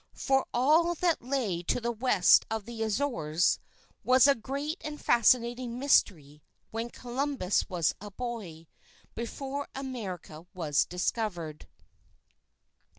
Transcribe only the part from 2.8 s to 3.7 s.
Azores,